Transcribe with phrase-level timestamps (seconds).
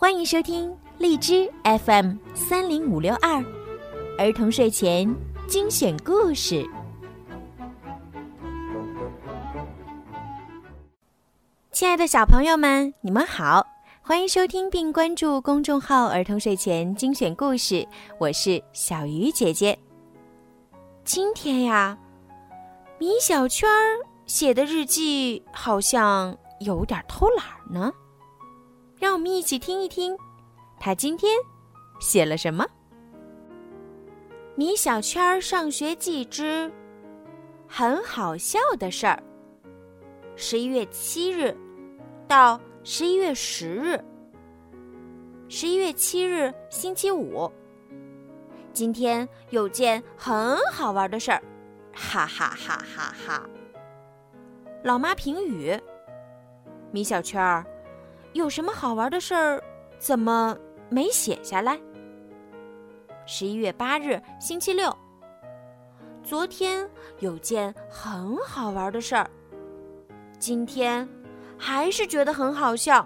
[0.00, 3.44] 欢迎收听荔枝 FM 三零五六二
[4.16, 5.12] 儿童睡前
[5.48, 6.64] 精选故事。
[11.72, 13.66] 亲爱的小朋友们，你们好，
[14.00, 17.84] 欢迎收听并关注公众号“儿童睡前精选故事”，
[18.20, 19.76] 我是小鱼姐姐。
[21.02, 21.98] 今天呀，
[22.98, 27.92] 米小圈儿写的日记好像有点偷懒呢。
[28.98, 30.16] 让我们一起听一听，
[30.80, 31.32] 他今天
[32.00, 32.64] 写了什么？
[34.56, 36.70] 《米小圈上学记之
[37.68, 39.22] 很好笑的事儿》，
[40.34, 41.56] 十一月七日
[42.26, 44.04] 到十一月十日，
[45.48, 47.48] 十一月七日星期五。
[48.72, 51.40] 今天有件很好玩的事儿，
[51.94, 53.48] 哈哈哈哈哈！
[54.82, 55.80] 老妈评语：
[56.90, 57.64] 米小圈儿。
[58.32, 59.62] 有什么好玩的事儿？
[59.98, 60.56] 怎么
[60.88, 61.78] 没写下来？
[63.26, 64.94] 十一月八日，星期六。
[66.22, 66.88] 昨天
[67.20, 69.28] 有件很好玩的事儿，
[70.38, 71.08] 今天
[71.56, 73.02] 还是觉得很好笑，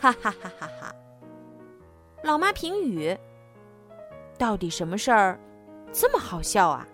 [0.00, 0.94] 哈哈哈哈哈！
[2.22, 3.16] 老妈评语：
[4.38, 5.38] 到底什么事儿
[5.92, 6.88] 这么好笑啊？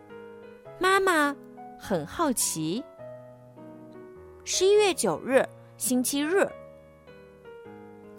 [0.79, 1.35] 妈妈
[1.79, 2.85] 很好奇。
[4.45, 6.47] 十一月九日，星期日。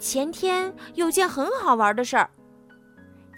[0.04, 2.28] 前天有件很好玩的事儿，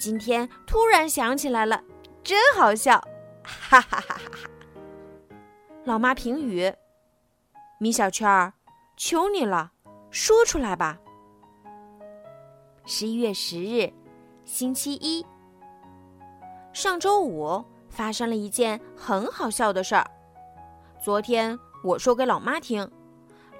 [0.00, 1.80] 今天突然想起来了，
[2.24, 2.98] 真好笑，
[3.44, 4.50] 哈哈哈哈哈！
[5.84, 6.74] 老妈评语：
[7.78, 8.52] 米小圈儿，
[8.96, 9.70] 求你了，
[10.10, 10.98] 说出来吧。
[12.84, 13.88] 十一月十日，
[14.44, 15.24] 星期一。
[16.72, 20.04] 上周五发生了一件很好笑的事儿，
[21.00, 22.90] 昨天我说给老妈听，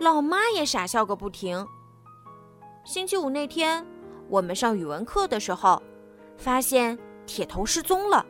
[0.00, 1.64] 老妈也傻笑个不停。
[2.86, 3.84] 星期五那天，
[4.28, 5.82] 我们上语文课的时候，
[6.36, 6.96] 发现
[7.26, 8.24] 铁头失踪了。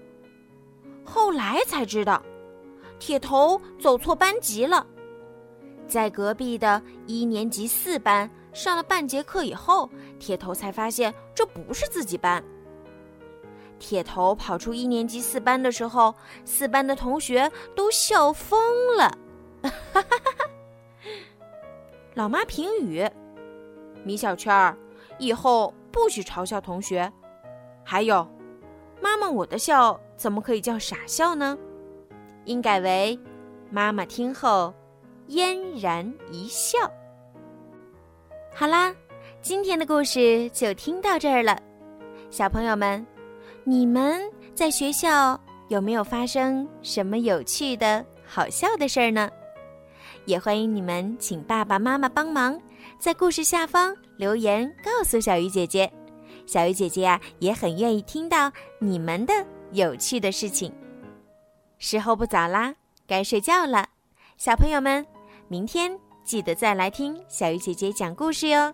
[1.04, 2.22] 后来才知道，
[2.98, 4.86] 铁头走错班级了，
[5.86, 12.42] 在隔壁的一年级四班上了半节课以后，铁头才发现这不是自己班。
[13.78, 16.14] 铁头跑出一年级四班的时候，
[16.46, 18.58] 四班的同学都笑疯
[18.96, 19.18] 了。
[22.16, 23.06] 老妈评语。
[24.06, 24.78] 米小圈儿，
[25.18, 27.12] 以后不许嘲笑同学。
[27.82, 28.24] 还有，
[29.02, 31.58] 妈妈，我的笑怎么可以叫傻笑呢？
[32.44, 33.18] 应改为
[33.68, 34.72] 妈妈听后
[35.26, 36.78] 嫣然一笑。
[38.54, 38.94] 好啦，
[39.42, 41.60] 今天的故事就听到这儿了。
[42.30, 43.04] 小朋友们，
[43.64, 44.22] 你们
[44.54, 49.28] 在学校有没有发生什么有趣的好笑的事儿呢？
[50.26, 52.56] 也欢迎你们请爸爸妈妈帮忙。
[52.98, 55.90] 在故事下方留言告诉小鱼姐姐，
[56.46, 59.32] 小鱼姐姐呀也很愿意听到你们的
[59.72, 60.72] 有趣的事情。
[61.78, 62.74] 时候不早啦，
[63.06, 63.86] 该睡觉了，
[64.36, 65.06] 小朋友们，
[65.46, 68.72] 明天记得再来听小鱼姐姐讲故事哟。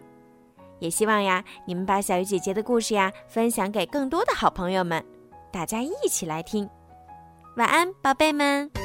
[0.79, 5.05] 也希望呀，你们把小鱼姐姐的故事呀分享给更多的好朋友们，
[5.53, 6.69] 大家一起来听。
[7.57, 8.82] 晚安，宝贝们。